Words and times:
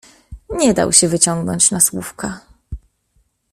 "Nie 0.49 0.73
dał 0.73 0.91
się 0.93 1.07
wyciągnąć 1.07 1.71
na 1.71 1.79
słówka." 1.79 2.39